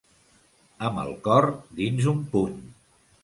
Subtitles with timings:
[0.87, 1.47] Amb el cor
[1.81, 2.57] dins un puny.